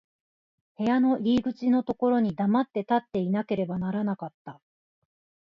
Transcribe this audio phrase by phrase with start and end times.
[0.79, 4.59] 部屋の入口のところに黙って立っていなければならなかった。